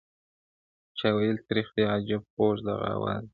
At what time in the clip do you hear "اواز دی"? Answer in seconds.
2.95-3.29